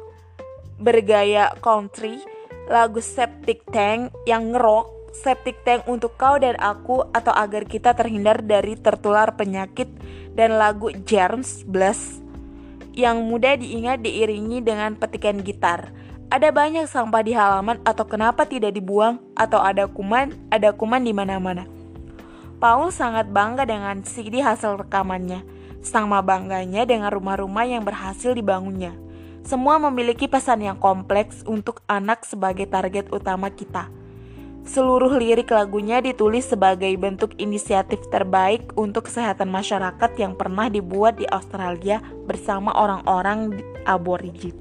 bergaya 0.78 1.50
country, 1.58 2.22
lagu 2.70 3.02
Septic 3.02 3.66
Tank 3.74 4.14
yang 4.22 4.54
ngerok, 4.54 5.10
Septic 5.18 5.66
Tank 5.66 5.82
untuk 5.90 6.14
kau 6.14 6.38
dan 6.38 6.54
aku 6.62 7.10
atau 7.10 7.34
agar 7.34 7.66
kita 7.66 7.90
terhindar 7.90 8.38
dari 8.38 8.78
tertular 8.78 9.34
penyakit 9.34 9.90
dan 10.38 10.56
lagu 10.56 10.94
Germs 11.04 11.66
Bless 11.68 12.25
yang 12.96 13.28
mudah 13.28 13.60
diingat 13.60 14.00
diiringi 14.00 14.64
dengan 14.64 14.96
petikan 14.96 15.44
gitar. 15.44 15.92
Ada 16.32 16.50
banyak 16.50 16.90
sampah 16.90 17.22
di 17.22 17.36
halaman 17.36 17.78
atau 17.86 18.02
kenapa 18.08 18.48
tidak 18.48 18.74
dibuang 18.74 19.22
atau 19.38 19.62
ada 19.62 19.86
kuman, 19.86 20.34
ada 20.50 20.74
kuman 20.74 21.04
di 21.04 21.14
mana-mana. 21.14 21.68
Paul 22.56 22.90
sangat 22.90 23.28
bangga 23.30 23.68
dengan 23.68 24.00
CD 24.02 24.40
hasil 24.42 24.80
rekamannya. 24.80 25.44
Sama 25.84 26.24
bangganya 26.24 26.82
dengan 26.82 27.14
rumah-rumah 27.14 27.62
yang 27.68 27.86
berhasil 27.86 28.34
dibangunnya. 28.34 28.96
Semua 29.46 29.78
memiliki 29.78 30.26
pesan 30.26 30.66
yang 30.66 30.74
kompleks 30.80 31.46
untuk 31.46 31.84
anak 31.86 32.26
sebagai 32.26 32.66
target 32.66 33.06
utama 33.14 33.46
kita. 33.52 33.86
Seluruh 34.66 35.14
lirik 35.14 35.54
lagunya 35.54 36.02
ditulis 36.02 36.50
sebagai 36.50 36.90
bentuk 36.98 37.38
inisiatif 37.38 38.02
terbaik 38.10 38.74
untuk 38.74 39.06
kesehatan 39.06 39.46
masyarakat 39.46 40.10
yang 40.18 40.34
pernah 40.34 40.66
dibuat 40.66 41.22
di 41.22 41.26
Australia 41.30 42.02
bersama 42.26 42.74
orang-orang 42.74 43.62
aborigin. 43.86 44.58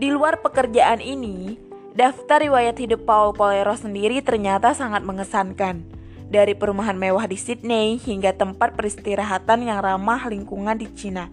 Di 0.00 0.10
luar 0.10 0.42
pekerjaan 0.42 0.98
ini, 0.98 1.54
daftar 1.94 2.42
riwayat 2.42 2.74
hidup 2.82 3.06
Paul 3.06 3.38
Polero 3.38 3.78
sendiri 3.78 4.18
ternyata 4.18 4.74
sangat 4.74 5.06
mengesankan. 5.06 5.86
Dari 6.30 6.58
perumahan 6.58 6.98
mewah 6.98 7.26
di 7.30 7.38
Sydney 7.38 8.02
hingga 8.02 8.34
tempat 8.34 8.74
peristirahatan 8.74 9.66
yang 9.66 9.78
ramah 9.78 10.26
lingkungan 10.26 10.74
di 10.74 10.90
Cina. 10.94 11.30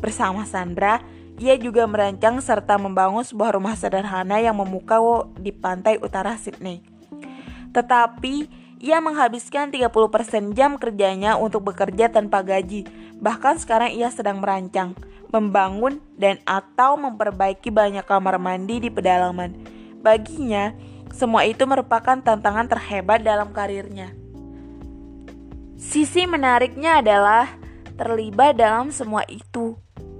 Bersama 0.00 0.44
Sandra, 0.44 1.00
ia 1.38 1.54
juga 1.54 1.86
merancang 1.86 2.42
serta 2.42 2.76
membangun 2.76 3.22
sebuah 3.22 3.54
rumah 3.54 3.78
sederhana 3.78 4.42
yang 4.42 4.58
memukau 4.58 5.30
di 5.38 5.54
pantai 5.54 6.02
utara 6.02 6.34
Sydney. 6.34 6.82
Tetapi, 7.70 8.50
ia 8.78 8.98
menghabiskan 9.02 9.70
30% 9.70 10.54
jam 10.54 10.78
kerjanya 10.78 11.34
untuk 11.38 11.70
bekerja 11.70 12.10
tanpa 12.10 12.42
gaji. 12.42 12.86
Bahkan 13.18 13.58
sekarang 13.62 13.90
ia 13.94 14.10
sedang 14.10 14.38
merancang, 14.38 14.94
membangun, 15.34 15.98
dan 16.14 16.38
atau 16.46 16.94
memperbaiki 16.98 17.70
banyak 17.70 18.06
kamar 18.06 18.38
mandi 18.38 18.82
di 18.82 18.90
pedalaman. 18.90 19.54
Baginya, 20.02 20.74
semua 21.10 21.42
itu 21.46 21.66
merupakan 21.66 22.18
tantangan 22.22 22.70
terhebat 22.70 23.26
dalam 23.26 23.50
karirnya. 23.50 24.14
Sisi 25.78 26.26
menariknya 26.26 27.02
adalah 27.02 27.50
terlibat 27.98 28.54
dalam 28.54 28.94
semua 28.94 29.26
itu 29.26 29.74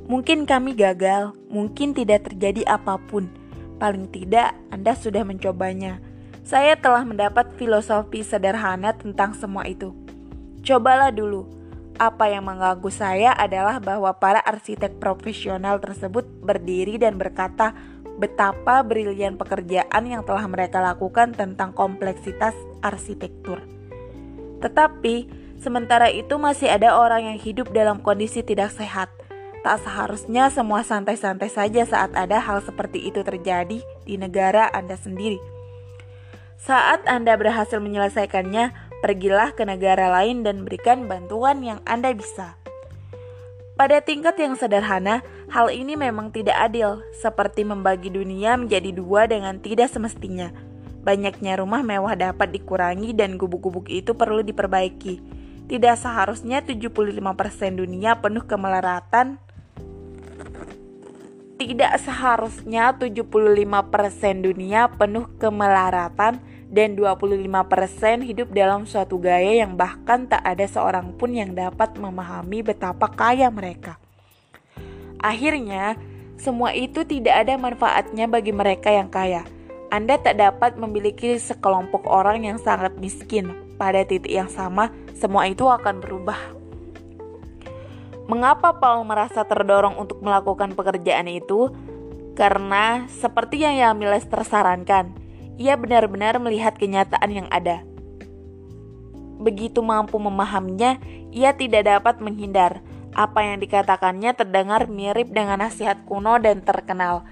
Mungkin 0.08 0.48
kami 0.48 0.72
gagal, 0.72 1.36
mungkin 1.52 1.92
tidak 1.92 2.32
terjadi 2.32 2.64
apa 2.64 2.96
pun. 2.96 3.28
Paling 3.76 4.08
tidak, 4.08 4.56
Anda 4.72 4.96
sudah 4.96 5.20
mencobanya. 5.20 6.00
Saya 6.48 6.80
telah 6.80 7.04
mendapat 7.04 7.52
filosofi 7.60 8.24
sederhana 8.24 8.96
tentang 8.96 9.36
semua 9.36 9.68
itu. 9.68 9.92
Cobalah 10.64 11.12
dulu. 11.12 11.44
Apa 12.00 12.32
yang 12.32 12.48
mengganggu 12.48 12.88
saya 12.88 13.36
adalah 13.36 13.84
bahwa 13.84 14.08
para 14.16 14.40
arsitek 14.40 14.96
profesional 14.96 15.76
tersebut 15.76 16.24
berdiri 16.40 16.96
dan 16.96 17.20
berkata 17.20 17.76
betapa 18.16 18.80
brilian 18.80 19.36
pekerjaan 19.36 20.08
yang 20.08 20.24
telah 20.24 20.48
mereka 20.48 20.80
lakukan 20.80 21.36
tentang 21.36 21.76
kompleksitas 21.76 22.56
arsitektur. 22.80 23.60
Tetapi, 24.64 25.28
sementara 25.60 26.08
itu 26.08 26.40
masih 26.40 26.72
ada 26.72 26.96
orang 26.96 27.28
yang 27.28 27.38
hidup 27.38 27.76
dalam 27.76 28.00
kondisi 28.00 28.40
tidak 28.40 28.72
sehat 28.72 29.12
Tak 29.68 29.84
seharusnya 29.84 30.48
semua 30.48 30.80
santai-santai 30.80 31.52
saja 31.52 31.84
saat 31.84 32.16
ada 32.16 32.40
hal 32.40 32.64
seperti 32.64 33.04
itu 33.04 33.20
terjadi 33.20 33.84
di 33.84 34.14
negara 34.16 34.64
Anda 34.72 34.96
sendiri. 34.96 35.36
Saat 36.56 37.04
Anda 37.04 37.36
berhasil 37.36 37.76
menyelesaikannya, 37.76 38.72
pergilah 39.04 39.52
ke 39.52 39.68
negara 39.68 40.08
lain 40.08 40.40
dan 40.40 40.64
berikan 40.64 41.04
bantuan 41.04 41.60
yang 41.60 41.84
Anda 41.84 42.16
bisa. 42.16 42.56
Pada 43.76 44.00
tingkat 44.00 44.40
yang 44.40 44.56
sederhana, 44.56 45.20
hal 45.52 45.68
ini 45.68 46.00
memang 46.00 46.32
tidak 46.32 46.56
adil, 46.72 47.04
seperti 47.20 47.68
membagi 47.68 48.08
dunia 48.08 48.56
menjadi 48.56 48.88
dua 48.96 49.28
dengan 49.28 49.60
tidak 49.60 49.92
semestinya. 49.92 50.48
Banyaknya 51.04 51.60
rumah 51.60 51.84
mewah 51.84 52.16
dapat 52.16 52.56
dikurangi 52.56 53.12
dan 53.12 53.36
gubuk-gubuk 53.36 53.92
itu 53.92 54.16
perlu 54.16 54.40
diperbaiki. 54.40 55.20
Tidak 55.68 55.92
seharusnya 56.00 56.64
75% 56.64 57.20
dunia 57.76 58.16
penuh 58.16 58.48
kemelaratan 58.48 59.44
tidak 61.68 62.00
seharusnya 62.00 62.96
75% 62.96 63.28
dunia 64.40 64.88
penuh 64.88 65.28
kemelaratan 65.36 66.40
dan 66.72 66.96
25% 66.96 68.24
hidup 68.24 68.48
dalam 68.56 68.88
suatu 68.88 69.20
gaya 69.20 69.60
yang 69.60 69.76
bahkan 69.76 70.24
tak 70.24 70.40
ada 70.48 70.64
seorang 70.64 71.12
pun 71.20 71.28
yang 71.36 71.52
dapat 71.52 71.92
memahami 72.00 72.64
betapa 72.64 73.12
kaya 73.12 73.52
mereka. 73.52 74.00
Akhirnya, 75.20 76.00
semua 76.40 76.72
itu 76.72 77.04
tidak 77.04 77.44
ada 77.44 77.60
manfaatnya 77.60 78.24
bagi 78.24 78.56
mereka 78.56 78.88
yang 78.88 79.12
kaya. 79.12 79.44
Anda 79.92 80.16
tak 80.16 80.40
dapat 80.40 80.80
memiliki 80.80 81.36
sekelompok 81.36 82.08
orang 82.08 82.48
yang 82.48 82.56
sangat 82.56 82.96
miskin. 82.96 83.52
Pada 83.76 84.08
titik 84.08 84.32
yang 84.32 84.48
sama, 84.48 84.88
semua 85.12 85.44
itu 85.52 85.68
akan 85.68 86.00
berubah. 86.00 86.57
Mengapa 88.28 88.76
Paul 88.76 89.08
merasa 89.08 89.40
terdorong 89.48 89.96
untuk 89.96 90.20
melakukan 90.20 90.76
pekerjaan 90.76 91.32
itu? 91.32 91.72
Karena 92.36 93.08
seperti 93.08 93.64
yang 93.64 93.80
Yamiles 93.80 94.28
tersarankan, 94.28 95.16
ia 95.56 95.80
benar-benar 95.80 96.36
melihat 96.36 96.76
kenyataan 96.76 97.30
yang 97.32 97.48
ada. 97.48 97.88
Begitu 99.40 99.80
mampu 99.80 100.20
memahaminya, 100.20 101.00
ia 101.32 101.56
tidak 101.56 101.88
dapat 101.88 102.20
menghindar. 102.20 102.84
Apa 103.16 103.48
yang 103.48 103.64
dikatakannya 103.64 104.36
terdengar 104.36 104.92
mirip 104.92 105.32
dengan 105.32 105.64
nasihat 105.64 106.04
kuno 106.04 106.36
dan 106.36 106.60
terkenal. 106.60 107.24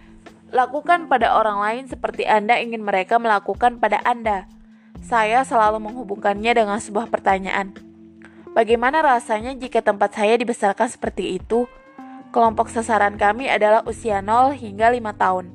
Lakukan 0.49 1.13
pada 1.13 1.37
orang 1.37 1.61
lain 1.61 1.85
seperti 1.93 2.25
Anda 2.25 2.57
ingin 2.57 2.81
mereka 2.81 3.21
melakukan 3.21 3.85
pada 3.85 4.01
Anda. 4.01 4.49
Saya 5.05 5.45
selalu 5.45 5.77
menghubungkannya 5.77 6.57
dengan 6.57 6.81
sebuah 6.81 7.13
pertanyaan 7.13 7.86
Bagaimana 8.57 9.05
rasanya 9.05 9.53
jika 9.53 9.85
tempat 9.85 10.17
saya 10.17 10.33
dibesarkan 10.41 10.89
seperti 10.89 11.37
itu? 11.37 11.69
Kelompok 12.33 12.73
sasaran 12.73 13.21
kami 13.21 13.53
adalah 13.53 13.85
usia 13.85 14.25
0 14.25 14.57
hingga 14.57 14.89
5 14.97 15.13
tahun. 15.13 15.53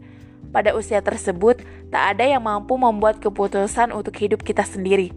Pada 0.53 0.77
usia 0.77 1.01
tersebut, 1.01 1.65
tak 1.89 2.13
ada 2.13 2.29
yang 2.29 2.45
mampu 2.45 2.77
membuat 2.77 3.17
keputusan 3.17 3.89
untuk 3.89 4.13
hidup 4.21 4.45
kita 4.45 4.61
sendiri. 4.61 5.09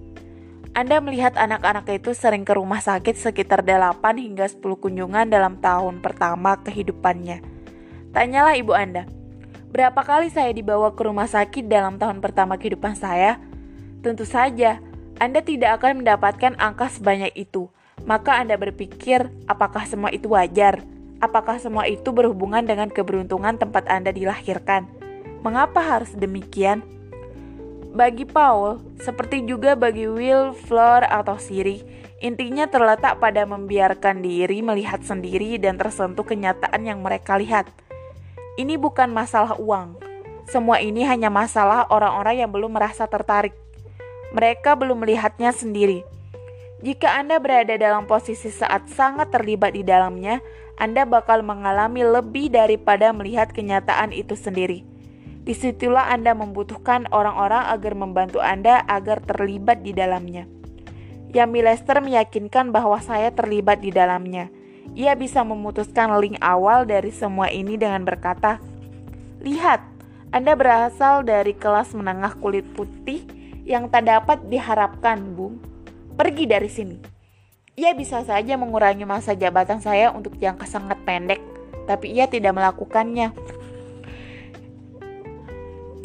Anda 0.72 0.96
melihat 1.04 1.36
anak-anak 1.36 1.84
itu 1.92 2.16
sering 2.16 2.48
ke 2.48 2.56
rumah 2.56 2.80
sakit 2.80 3.20
sekitar 3.20 3.60
8 3.60 4.00
hingga 4.16 4.48
10 4.48 4.64
kunjungan 4.64 5.28
dalam 5.28 5.60
tahun 5.60 6.00
pertama 6.00 6.56
kehidupannya. 6.64 7.44
Tanyalah 8.16 8.56
ibu 8.56 8.72
Anda, 8.72 9.04
berapa 9.76 10.00
kali 10.00 10.32
saya 10.32 10.56
dibawa 10.56 10.96
ke 10.96 11.04
rumah 11.04 11.28
sakit 11.28 11.68
dalam 11.68 12.00
tahun 12.00 12.24
pertama 12.24 12.56
kehidupan 12.56 12.96
saya? 12.96 13.36
Tentu 14.00 14.24
saja, 14.24 14.80
anda 15.22 15.38
tidak 15.46 15.78
akan 15.78 16.02
mendapatkan 16.02 16.58
angka 16.58 16.90
sebanyak 16.90 17.30
itu. 17.38 17.70
Maka 18.02 18.42
Anda 18.42 18.58
berpikir, 18.58 19.30
apakah 19.46 19.86
semua 19.86 20.10
itu 20.10 20.34
wajar? 20.34 20.82
Apakah 21.22 21.62
semua 21.62 21.86
itu 21.86 22.10
berhubungan 22.10 22.66
dengan 22.66 22.90
keberuntungan 22.90 23.54
tempat 23.54 23.86
Anda 23.86 24.10
dilahirkan? 24.10 24.90
Mengapa 25.46 25.78
harus 25.78 26.10
demikian? 26.18 26.82
Bagi 27.94 28.26
Paul, 28.26 28.82
seperti 28.98 29.46
juga 29.46 29.78
bagi 29.78 30.10
Will, 30.10 30.50
Flor, 30.66 31.06
atau 31.06 31.38
Siri, 31.38 31.86
intinya 32.18 32.66
terletak 32.66 33.22
pada 33.22 33.46
membiarkan 33.46 34.18
diri 34.18 34.58
melihat 34.66 35.06
sendiri 35.06 35.62
dan 35.62 35.78
tersentuh 35.78 36.26
kenyataan 36.26 36.82
yang 36.82 36.98
mereka 36.98 37.38
lihat. 37.38 37.70
Ini 38.58 38.74
bukan 38.82 39.14
masalah 39.14 39.54
uang. 39.62 40.02
Semua 40.50 40.82
ini 40.82 41.06
hanya 41.06 41.30
masalah 41.30 41.86
orang-orang 41.88 42.42
yang 42.42 42.50
belum 42.50 42.74
merasa 42.74 43.06
tertarik 43.06 43.54
mereka 44.34 44.74
belum 44.74 45.06
melihatnya 45.06 45.54
sendiri. 45.54 46.02
Jika 46.84 47.16
Anda 47.16 47.40
berada 47.40 47.80
dalam 47.80 48.04
posisi 48.04 48.52
saat 48.52 48.92
sangat 48.92 49.32
terlibat 49.32 49.72
di 49.72 49.80
dalamnya, 49.80 50.44
Anda 50.76 51.08
bakal 51.08 51.40
mengalami 51.40 52.04
lebih 52.04 52.52
daripada 52.52 53.08
melihat 53.16 53.56
kenyataan 53.56 54.12
itu 54.12 54.36
sendiri. 54.36 54.84
Di 55.48 55.56
situlah 55.56 56.12
Anda 56.12 56.36
membutuhkan 56.36 57.08
orang-orang 57.08 57.72
agar 57.72 57.92
membantu 57.96 58.44
Anda 58.44 58.84
agar 58.84 59.24
terlibat 59.24 59.80
di 59.80 59.96
dalamnya. 59.96 60.44
Yami 61.32 61.64
Lester 61.64 62.04
meyakinkan 62.04 62.68
bahwa 62.68 63.00
saya 63.00 63.32
terlibat 63.32 63.80
di 63.80 63.88
dalamnya. 63.88 64.52
Ia 64.92 65.16
bisa 65.16 65.40
memutuskan 65.40 66.12
link 66.20 66.36
awal 66.44 66.84
dari 66.84 67.16
semua 67.16 67.48
ini 67.48 67.80
dengan 67.80 68.04
berkata, 68.04 68.60
"Lihat, 69.40 69.80
Anda 70.36 70.52
berasal 70.52 71.24
dari 71.24 71.56
kelas 71.56 71.96
menengah 71.96 72.36
kulit 72.44 72.68
putih 72.76 73.24
yang 73.64 73.88
tak 73.88 74.04
dapat 74.04 74.44
diharapkan, 74.52 75.32
Bung. 75.32 75.73
Pergi 76.14 76.44
dari 76.46 76.70
sini. 76.70 76.96
Ia 77.74 77.90
bisa 77.90 78.22
saja 78.22 78.54
mengurangi 78.54 79.02
masa 79.02 79.34
jabatan 79.34 79.82
saya 79.82 80.14
untuk 80.14 80.38
jangka 80.38 80.62
sangat 80.62 81.02
pendek, 81.02 81.42
tapi 81.90 82.14
ia 82.14 82.30
tidak 82.30 82.54
melakukannya. 82.54 83.34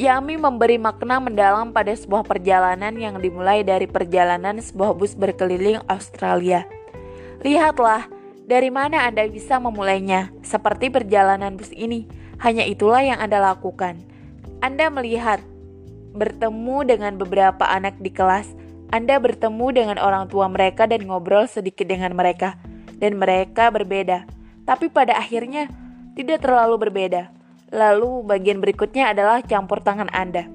Yami 0.00 0.34
memberi 0.40 0.80
makna 0.80 1.20
mendalam 1.20 1.70
pada 1.70 1.92
sebuah 1.94 2.26
perjalanan 2.26 2.96
yang 2.96 3.20
dimulai 3.22 3.62
dari 3.62 3.86
perjalanan 3.86 4.58
sebuah 4.58 4.96
bus 4.98 5.14
berkeliling 5.14 5.78
Australia. 5.86 6.66
Lihatlah, 7.46 8.08
dari 8.50 8.72
mana 8.72 9.06
Anda 9.06 9.30
bisa 9.30 9.62
memulainya, 9.62 10.34
seperti 10.42 10.90
perjalanan 10.90 11.54
bus 11.54 11.70
ini. 11.70 12.10
Hanya 12.42 12.66
itulah 12.66 13.04
yang 13.04 13.20
Anda 13.22 13.38
lakukan. 13.38 14.00
Anda 14.58 14.90
melihat 14.90 15.38
bertemu 16.16 16.78
dengan 16.88 17.14
beberapa 17.14 17.68
anak 17.68 18.00
di 18.02 18.10
kelas, 18.10 18.50
Anda 18.90 19.22
bertemu 19.22 19.66
dengan 19.70 19.96
orang 20.02 20.26
tua 20.26 20.50
mereka 20.50 20.90
dan 20.90 21.06
ngobrol 21.06 21.46
sedikit 21.46 21.86
dengan 21.86 22.10
mereka, 22.18 22.58
dan 22.98 23.22
mereka 23.22 23.70
berbeda, 23.70 24.26
tapi 24.66 24.90
pada 24.90 25.14
akhirnya 25.14 25.70
tidak 26.18 26.42
terlalu 26.42 26.90
berbeda. 26.90 27.30
Lalu, 27.70 28.26
bagian 28.26 28.58
berikutnya 28.58 29.14
adalah 29.14 29.46
campur 29.46 29.78
tangan 29.78 30.10
Anda. 30.10 30.50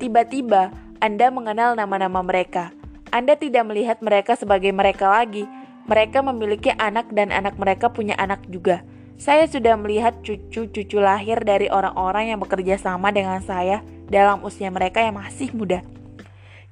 Tiba-tiba, 0.00 0.72
Anda 0.96 1.28
mengenal 1.28 1.76
nama-nama 1.76 2.24
mereka. 2.24 2.72
Anda 3.12 3.36
tidak 3.36 3.68
melihat 3.68 4.00
mereka 4.00 4.32
sebagai 4.34 4.72
mereka 4.72 5.12
lagi. 5.12 5.44
Mereka 5.84 6.24
memiliki 6.24 6.72
anak 6.80 7.12
dan 7.12 7.28
anak 7.28 7.60
mereka 7.60 7.92
punya 7.92 8.16
anak 8.16 8.40
juga. 8.48 8.80
Saya 9.20 9.44
sudah 9.44 9.76
melihat 9.76 10.24
cucu-cucu 10.24 10.98
lahir 10.98 11.38
dari 11.44 11.68
orang-orang 11.68 12.32
yang 12.32 12.40
bekerja 12.40 12.80
sama 12.80 13.12
dengan 13.12 13.44
saya 13.44 13.84
dalam 14.08 14.40
usia 14.40 14.72
mereka 14.72 15.04
yang 15.04 15.20
masih 15.20 15.52
muda. 15.52 15.84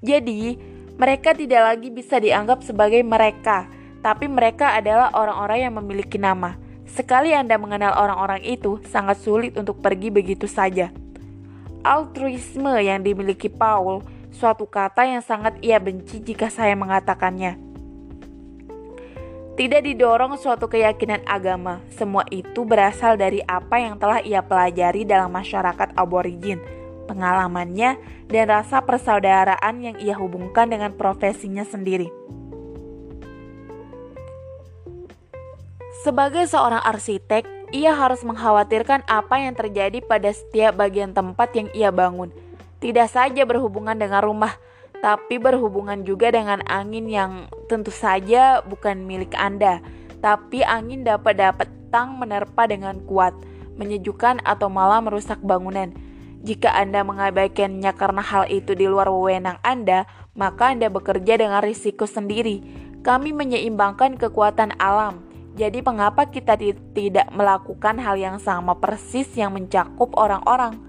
Jadi, 0.02 0.71
mereka 1.00 1.32
tidak 1.32 1.62
lagi 1.72 1.88
bisa 1.88 2.20
dianggap 2.20 2.60
sebagai 2.60 3.00
mereka, 3.00 3.68
tapi 4.04 4.28
mereka 4.28 4.76
adalah 4.76 5.08
orang-orang 5.16 5.58
yang 5.68 5.74
memiliki 5.80 6.20
nama. 6.20 6.58
Sekali 6.84 7.32
Anda 7.32 7.56
mengenal 7.56 7.96
orang-orang 7.96 8.44
itu, 8.44 8.82
sangat 8.92 9.22
sulit 9.24 9.56
untuk 9.56 9.80
pergi 9.80 10.12
begitu 10.12 10.44
saja. 10.44 10.92
Altruisme 11.82 12.76
yang 12.84 13.00
dimiliki 13.00 13.48
Paul, 13.48 14.04
suatu 14.28 14.68
kata 14.68 15.08
yang 15.08 15.24
sangat 15.24 15.56
ia 15.64 15.80
benci 15.80 16.20
jika 16.20 16.52
saya 16.52 16.76
mengatakannya. 16.76 17.56
Tidak 19.52 19.84
didorong 19.84 20.40
suatu 20.40 20.68
keyakinan 20.68 21.24
agama, 21.28 21.80
semua 21.92 22.24
itu 22.32 22.64
berasal 22.64 23.20
dari 23.20 23.44
apa 23.44 23.80
yang 23.80 24.00
telah 24.00 24.24
ia 24.24 24.40
pelajari 24.40 25.04
dalam 25.04 25.28
masyarakat 25.28 25.92
aborigin 25.92 26.81
pengalamannya, 27.04 27.98
dan 28.30 28.44
rasa 28.48 28.80
persaudaraan 28.82 29.74
yang 29.82 29.96
ia 30.00 30.16
hubungkan 30.16 30.70
dengan 30.70 30.94
profesinya 30.96 31.66
sendiri. 31.66 32.08
Sebagai 36.02 36.50
seorang 36.50 36.82
arsitek, 36.82 37.46
ia 37.70 37.94
harus 37.94 38.26
mengkhawatirkan 38.26 39.06
apa 39.06 39.38
yang 39.38 39.54
terjadi 39.54 40.02
pada 40.02 40.34
setiap 40.34 40.76
bagian 40.76 41.14
tempat 41.14 41.54
yang 41.54 41.70
ia 41.72 41.94
bangun. 41.94 42.34
Tidak 42.82 43.06
saja 43.06 43.46
berhubungan 43.46 43.94
dengan 43.94 44.26
rumah, 44.26 44.58
tapi 44.98 45.38
berhubungan 45.38 46.02
juga 46.02 46.34
dengan 46.34 46.58
angin 46.66 47.06
yang 47.06 47.46
tentu 47.70 47.94
saja 47.94 48.62
bukan 48.66 49.06
milik 49.06 49.34
Anda, 49.38 49.78
tapi 50.18 50.66
angin 50.66 51.06
dapat 51.06 51.38
datang 51.38 52.18
menerpa 52.18 52.66
dengan 52.66 52.98
kuat, 53.06 53.34
menyejukkan 53.78 54.42
atau 54.42 54.66
malah 54.66 55.02
merusak 55.02 55.38
bangunan. 55.42 55.94
Jika 56.42 56.74
Anda 56.74 57.06
mengabaikannya 57.06 57.94
karena 57.94 58.18
hal 58.18 58.50
itu 58.50 58.74
di 58.74 58.90
luar 58.90 59.06
wewenang 59.14 59.62
Anda, 59.62 60.10
maka 60.34 60.74
Anda 60.74 60.90
bekerja 60.90 61.38
dengan 61.38 61.62
risiko 61.62 62.02
sendiri. 62.10 62.58
Kami 63.06 63.30
menyeimbangkan 63.30 64.18
kekuatan 64.18 64.74
alam. 64.82 65.22
Jadi 65.54 65.84
mengapa 65.86 66.26
kita 66.26 66.58
tidak 66.96 67.30
melakukan 67.30 68.00
hal 68.02 68.18
yang 68.18 68.36
sama 68.42 68.74
persis 68.74 69.30
yang 69.38 69.54
mencakup 69.54 70.10
orang-orang? 70.18 70.80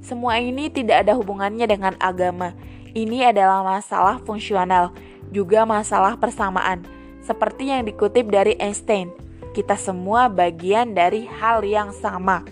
Semua 0.00 0.40
ini 0.40 0.72
tidak 0.72 1.04
ada 1.04 1.12
hubungannya 1.16 1.68
dengan 1.68 1.96
agama. 2.00 2.56
Ini 2.96 3.34
adalah 3.34 3.60
masalah 3.60 4.22
fungsional, 4.24 4.94
juga 5.34 5.68
masalah 5.68 6.16
persamaan. 6.16 6.86
Seperti 7.24 7.72
yang 7.72 7.84
dikutip 7.84 8.30
dari 8.30 8.54
Einstein, 8.56 9.10
kita 9.52 9.74
semua 9.76 10.30
bagian 10.30 10.94
dari 10.94 11.26
hal 11.26 11.60
yang 11.66 11.90
sama. 11.90 12.44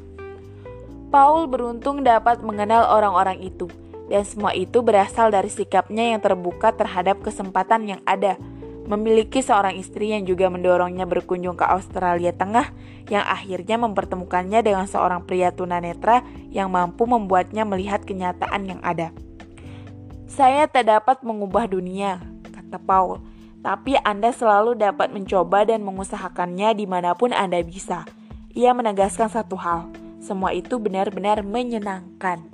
Paul 1.13 1.45
beruntung 1.45 2.01
dapat 2.01 2.41
mengenal 2.41 2.89
orang-orang 2.89 3.45
itu, 3.45 3.69
dan 4.09 4.25
semua 4.25 4.57
itu 4.57 4.81
berasal 4.81 5.29
dari 5.29 5.53
sikapnya 5.53 6.17
yang 6.17 6.25
terbuka 6.25 6.73
terhadap 6.73 7.21
kesempatan 7.21 7.85
yang 7.85 8.01
ada. 8.09 8.41
Memiliki 8.89 9.45
seorang 9.45 9.77
istri 9.77 10.17
yang 10.17 10.25
juga 10.25 10.49
mendorongnya 10.49 11.05
berkunjung 11.05 11.61
ke 11.61 11.69
Australia 11.69 12.33
Tengah, 12.33 12.73
yang 13.13 13.29
akhirnya 13.29 13.77
mempertemukannya 13.77 14.65
dengan 14.65 14.89
seorang 14.89 15.29
pria 15.29 15.53
tunanetra 15.53 16.25
yang 16.49 16.73
mampu 16.73 17.05
membuatnya 17.05 17.69
melihat 17.69 18.01
kenyataan 18.09 18.73
yang 18.73 18.81
ada. 18.81 19.13
Saya 20.25 20.65
tak 20.65 20.89
dapat 20.89 21.21
mengubah 21.21 21.69
dunia, 21.69 22.25
kata 22.57 22.81
Paul, 22.81 23.21
tapi 23.61 24.01
Anda 24.01 24.33
selalu 24.33 24.81
dapat 24.81 25.13
mencoba 25.13 25.69
dan 25.69 25.85
mengusahakannya 25.85 26.73
di 26.73 26.89
mana 26.89 27.13
pun 27.13 27.37
Anda 27.37 27.61
bisa. 27.61 28.09
Ia 28.57 28.73
menegaskan 28.73 29.29
satu 29.29 29.61
hal, 29.61 29.93
semua 30.23 30.55
itu 30.55 30.79
benar-benar 30.79 31.43
menyenangkan. 31.43 32.52